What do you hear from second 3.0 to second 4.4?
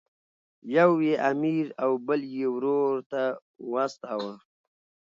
ته واستاوه.